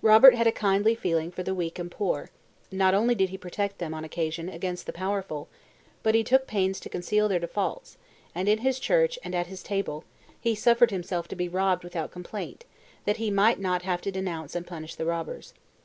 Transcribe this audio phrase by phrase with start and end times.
[0.00, 2.30] Robert had a kindly feeling for the weak and poor;
[2.70, 5.48] not only did he protect them, on occasion, against the powerful,
[6.04, 7.96] but he took pains to conceal their defaults,
[8.32, 10.04] and, in his church and at his table,
[10.40, 12.64] he suffered himself to be robbed without complaint,
[13.06, 15.52] that he might not have to denounce and punish the robbers.